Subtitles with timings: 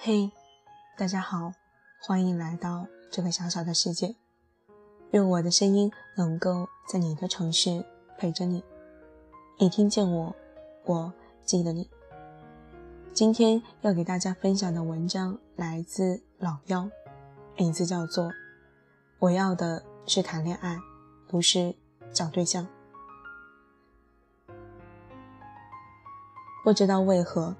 [0.00, 0.30] 嘿，
[0.96, 1.52] 大家好，
[2.00, 4.14] 欢迎来到这个小小的世界。
[5.10, 7.84] 愿我的声音能够在你的城市
[8.16, 8.62] 陪着你。
[9.58, 10.36] 你听见我，
[10.84, 11.12] 我
[11.42, 11.90] 记得你。
[13.12, 16.88] 今天要给大家分享的文章来自老妖，
[17.56, 18.26] 名字叫做
[19.18, 20.78] 《我要的是谈恋爱，
[21.26, 21.74] 不是
[22.12, 22.64] 找对象》。
[26.62, 27.56] 不知道为何。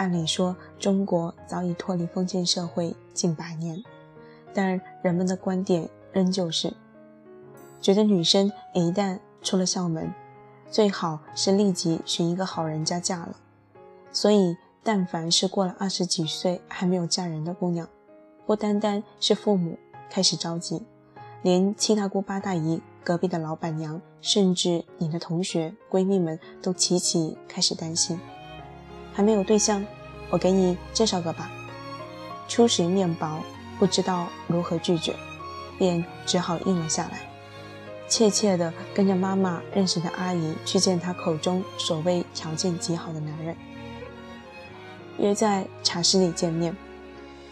[0.00, 3.84] 按理说，中国早已脱离封建社会近百年，
[4.54, 6.72] 但人们的观点仍旧是，
[7.82, 10.10] 觉得女生一旦出了校门，
[10.70, 13.36] 最好是立即寻一个好人家嫁了。
[14.10, 17.86] 所以，但凡是过了二十几岁还没有嫁人的姑娘，
[18.46, 20.82] 不单单是父母开始着急，
[21.42, 28.18] 连七大姑八大姨、隔壁的老板娘，甚至你的同学闺蜜们都齐齐开始担心。
[29.12, 29.84] 还没有对象，
[30.30, 31.50] 我给你介绍个吧。
[32.48, 33.40] 初识面薄，
[33.78, 35.14] 不知道如何拒绝，
[35.78, 37.28] 便只好应了下来，
[38.08, 43.56] 怯怯地跟着妈妈认识的阿姨去见她口中所谓条件极好的男人。
[45.18, 46.76] 约在茶室里见面，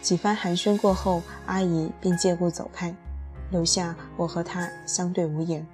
[0.01, 2.93] 几番寒暄过后，阿姨便借故走开，
[3.51, 5.65] 留下我和她相对无言。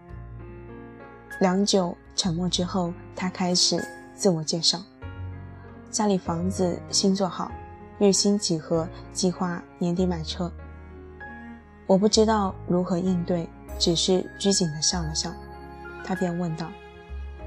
[1.39, 3.83] 良久沉默之后，她开始
[4.14, 4.80] 自我介绍。
[5.95, 7.49] 家里房子新做好，
[7.99, 10.52] 日薪几何，计划年底买车。
[11.87, 13.47] 我不知道如何应对，
[13.79, 15.31] 只是拘谨的笑了笑。
[16.03, 16.69] 他便问道：“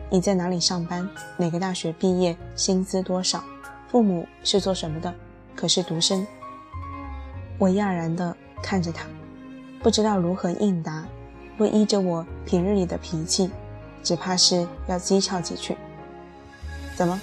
[0.09, 1.07] 你在哪里上班？
[1.37, 2.35] 哪个大学毕业？
[2.57, 3.45] 薪资多少？
[3.87, 5.15] 父母是做什么的？
[5.55, 6.27] 可是独生？”
[7.61, 9.05] 我讶然地看着他，
[9.83, 11.05] 不知道如何应答。
[11.59, 13.51] 若依着我平日里的脾气，
[14.03, 15.77] 只怕是要讥诮几句。
[16.97, 17.21] 怎么？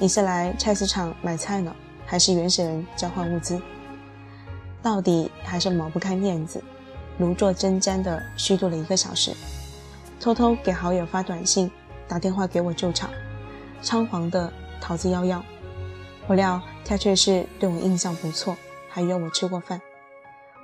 [0.00, 1.74] 你是来菜市场买菜呢，
[2.06, 3.60] 还是原始人交换物资？
[4.80, 6.62] 到底还是抹不开面子，
[7.18, 9.32] 如坐针毡的虚度了一个小时，
[10.20, 11.68] 偷偷给好友发短信，
[12.06, 13.10] 打电话给我救场，
[13.82, 15.42] 仓皇的逃之夭夭。
[16.28, 18.56] 不料他却是对我印象不错，
[18.88, 19.80] 还约我吃过饭，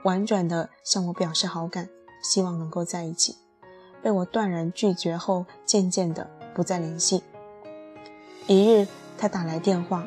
[0.04, 1.88] 婉转的向我表示好感，
[2.22, 3.34] 希望能够在一起。
[4.00, 7.24] 被我断然拒绝后，渐渐的不再联系。
[8.46, 8.86] 一日。
[9.16, 10.06] 他打来电话，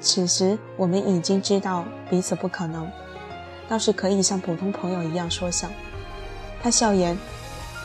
[0.00, 2.90] 此时我们已经知道彼此不可能，
[3.68, 5.68] 倒是可以像普通朋友一样说笑。
[6.62, 7.16] 他笑言：“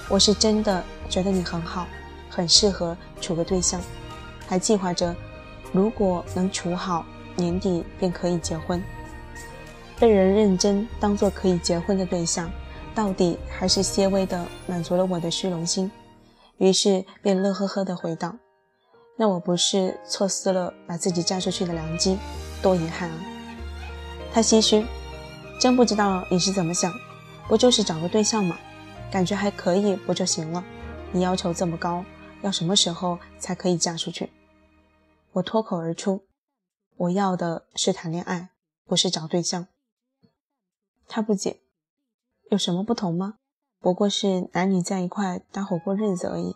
[0.10, 1.88] 我是真的觉得你很好，
[2.30, 3.82] 很适合处个对象，
[4.48, 5.16] 还计划着，
[5.72, 8.82] 如果能处好，年底便可以结婚。”
[10.00, 12.52] 被人认真当做可以结婚的对象，
[12.94, 15.90] 到底还是些微的满足了我的虚荣心，
[16.58, 18.36] 于是便乐呵呵地回道。
[19.18, 22.18] 那我不是错失了把自己嫁出去的良机，
[22.62, 23.20] 多遗憾啊！
[24.34, 24.86] 他唏嘘，
[25.59, 26.92] 真不知道你是怎么想，
[27.48, 28.58] 不就是找个对象吗？
[29.09, 30.64] 感觉还可以，不就行了？
[31.14, 32.03] 你要求这么高，
[32.42, 34.31] 要什么时候才可以嫁出去？
[35.32, 36.26] 我脱口而出，
[36.97, 38.50] 我要的是谈恋爱，
[38.86, 39.68] 不是找对象。
[41.08, 41.62] 他不解，
[42.52, 43.36] 有什么不同吗？
[43.80, 46.56] 不过是男女在一块搭伙过日子而已。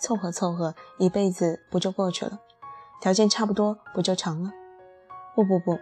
[0.00, 2.40] 凑合凑合，一辈子不就过去了？
[3.00, 4.52] 条件差不多，不就成了？
[5.34, 5.78] 不不不，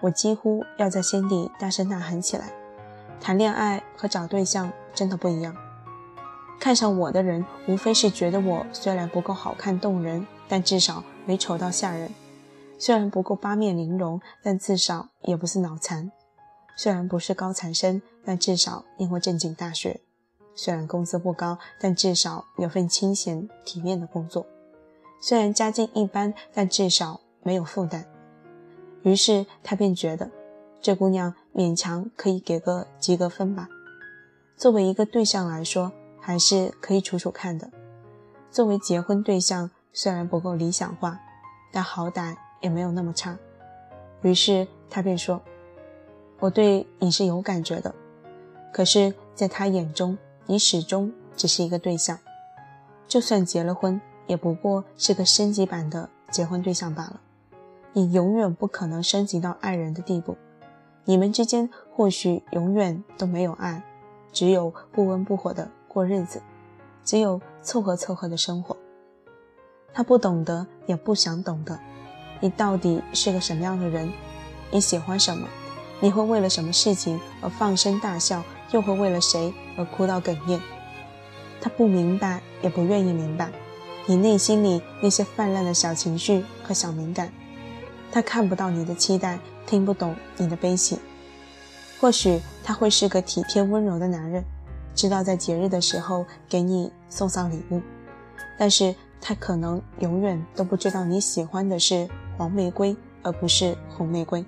[0.00, 2.52] 我几乎要在心底大声呐喊起来：
[3.20, 5.54] 谈恋爱和找对象真的不一样。
[6.60, 12.08] 看上我的人，无非是觉得我虽然不够好看动人，但至少没丑到吓人；
[12.78, 16.10] 虽然不够八面玲珑，但至少也不是脑残；
[16.76, 20.00] 虽然不是高材生，但至少念过正经大学。
[20.54, 24.44] 虽然工资不高，但至少有份清闲体面的工作；
[25.20, 28.04] 虽然家境一般，但至少没有负担。
[29.02, 30.30] 于是他便觉得，
[30.80, 33.68] 这姑娘勉强可以给个及格分吧。
[34.56, 37.68] 作为一个对象来说，还是可以处处看的。
[38.50, 41.20] 作为结婚对象，虽然不够理想化，
[41.72, 43.36] 但好歹也没有那么差。
[44.22, 45.42] 于是他便说
[46.38, 47.94] ：“我对你是有感觉的。”
[48.72, 52.18] 可是，在他眼中，你始终只是一个对象，
[53.08, 57.20] 就算结了婚，也不过是个升级版的结婚对象罢了。
[57.92, 60.36] 你永远不可能升级到爱人的地步，
[61.04, 63.82] 你们之间或许永远都没有爱，
[64.32, 66.42] 只有不温不火的过日子，
[67.04, 68.76] 只有凑合凑合的生活。
[69.92, 71.78] 他不懂得，也不想懂得，
[72.40, 74.12] 你到底是个什么样的人？
[74.70, 75.48] 你喜欢什么？
[76.00, 78.42] 你会为了什么事情而放声大笑？
[78.74, 80.60] 又会为了谁而哭到哽咽？
[81.60, 83.48] 他不明白，也不愿意明白
[84.04, 87.32] 你内心里那些泛滥的小情绪和小敏感。
[88.10, 90.98] 他看不到你的期待，听不懂你的悲喜。
[92.00, 94.44] 或许他会是个体贴温柔的男人，
[94.92, 97.80] 知道在节日的时候给你送上礼物，
[98.58, 104.44] 但是他可能永远都不知道你喜欢的是黄玫瑰而不是红玫瑰。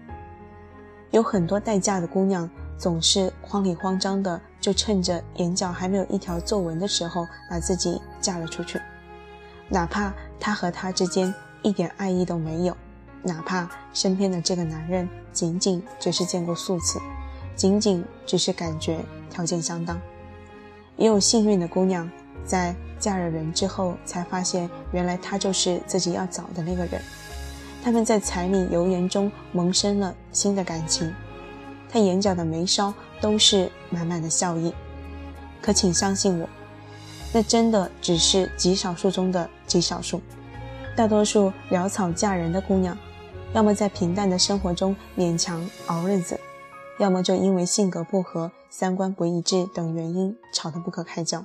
[1.12, 8.80] 有很多待嫁的姑娘总是慌里慌张的，就趁着眼角还没有一条皱纹的时候把自己嫁了出去，
[9.68, 11.32] 哪怕他和她之间
[11.62, 12.76] 一点爱意都没有，
[13.22, 17.00] 哪怕身边的这个男人仅仅只是见过数次。
[17.54, 19.98] 仅仅只是感觉条件相当，
[20.96, 22.06] 也有幸运的姑娘
[22.44, 27.00] 在嫁了人之后，才发现原来他就是自己要找的那个人。
[27.82, 31.10] 他们在柴米油盐中萌生了新的感情，
[31.96, 34.70] 他眼角的眉梢都是满满的笑意。
[35.62, 36.46] 可请相信我，
[37.32, 40.20] 那真的只是极少数中的极少数。
[40.94, 42.94] 大多数潦草嫁人的姑娘，
[43.54, 46.38] 要么在平淡的生活中勉强熬日子。
[46.98, 51.42] 要么就因为性格不合、三观不一致等原因吵得不可开交。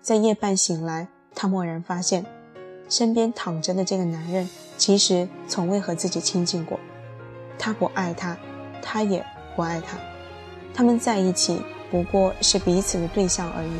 [0.00, 2.24] 在夜半醒来，他蓦然发现，
[2.88, 4.48] 身边躺着的这个男人
[4.78, 6.80] 其实从未和自己亲近过。
[7.58, 8.36] 他不爱他，
[8.82, 9.24] 他也
[9.54, 9.96] 不爱他，
[10.72, 11.60] 他们在一起
[11.90, 13.70] 不过是彼此的对象而已。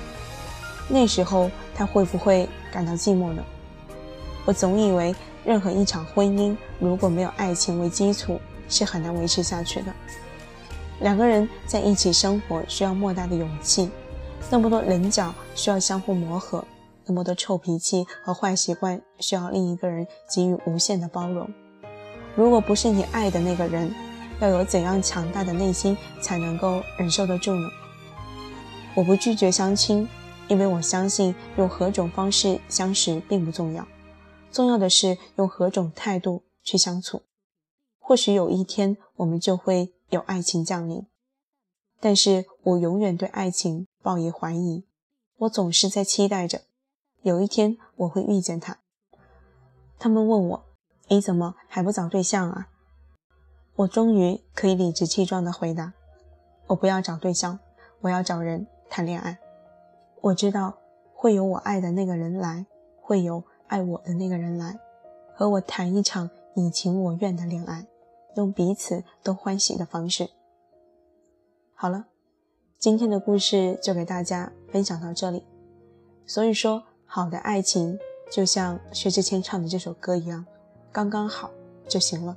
[0.89, 3.43] 那时候他会不会感到寂寞呢？
[4.45, 9.93] 我总以为，任何一场婚姻如果没有爱情为基础，是很难维持下去的。
[11.01, 13.91] 两个人在一起生活需要莫大的勇气，
[14.51, 16.65] 那么多棱角需要相互磨合，
[17.07, 21.49] 那么多臭脾气和坏习惯需要另一个人给予无限的包容。
[22.37, 23.93] 如果不是你爱的那个人，
[24.41, 27.69] 要有怎样强大的内心才能够忍受得住呢？
[28.95, 30.09] 我不拒绝相亲，
[30.49, 33.87] 因为我相信用何种方式相识并不重要，
[34.53, 37.23] 重要的是用何种态度去相处。
[37.99, 39.93] 或许有一天我们就会。
[40.11, 41.07] 有爱情降临，
[41.99, 44.85] 但是我永远对爱情抱以怀疑。
[45.39, 46.61] 我总是在期待着，
[47.23, 48.79] 有一天我会遇见他。
[49.99, 50.65] 他们问我
[51.09, 52.69] ：“你怎么还不找对象啊？”
[53.77, 55.93] 我终于可以理直气壮地回答
[56.69, 57.59] ：“我不要找对象，
[58.01, 59.39] 我要找人谈恋爱。
[60.21, 60.79] 我知道
[61.13, 62.67] 会有我爱的那个人来，
[63.01, 64.79] 会有爱我的那个人来，
[65.35, 67.87] 和我谈一场你情我愿的恋爱。”
[68.37, 70.29] 用彼此都欢喜的方式。
[71.73, 72.07] 好了，
[72.81, 75.45] 今天的故事就给大家分享到这里。
[76.27, 77.97] 所以说，好的爱情
[78.33, 80.45] 就像薛之谦唱的这首歌一样，
[80.91, 81.49] 刚刚好
[81.87, 82.37] 就行了。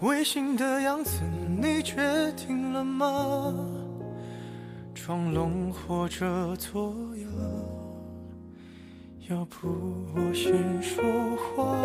[0.00, 1.20] 违心的样子
[1.60, 1.96] 你决
[2.36, 3.54] 定了吗？
[4.94, 7.26] 装聋或者作哑，
[9.28, 9.68] 要不
[10.14, 11.02] 我先说
[11.36, 11.76] 话。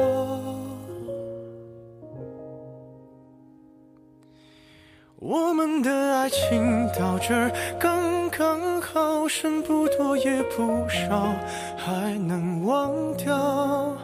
[5.19, 11.33] 我们的爱情到这儿刚刚好，剩不多也不少，
[11.75, 13.97] 还能忘掉。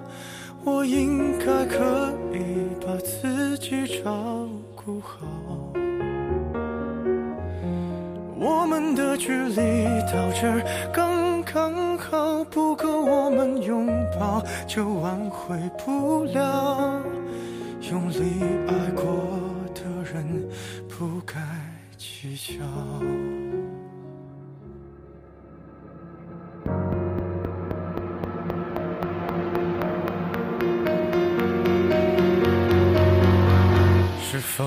[0.65, 5.25] 我应该可以把自己照顾好。
[8.35, 10.61] 我们的距离到这儿
[10.91, 13.87] 刚刚好，不够我们拥
[14.19, 17.01] 抱，就挽回不了。
[17.89, 19.03] 用力爱过
[19.73, 20.49] 的人。
[20.95, 21.41] 不该
[21.97, 23.32] 计较。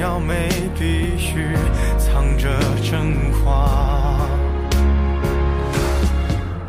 [0.00, 0.48] 要没
[0.78, 1.54] 必须
[1.98, 2.48] 藏着
[2.82, 4.18] 真话，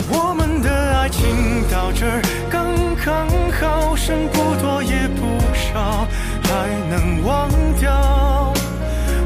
[0.10, 1.24] 我们的爱情
[1.70, 2.66] 到这儿刚
[3.04, 3.28] 刚
[3.60, 6.08] 好，剩不多也不少，
[6.44, 8.54] 还能忘掉。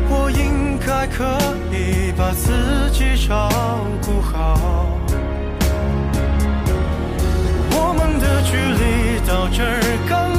[0.10, 1.38] 我应该可
[1.72, 3.50] 以把自己照
[4.01, 4.98] 顾好，
[7.72, 10.38] 我们的距离到这儿刚。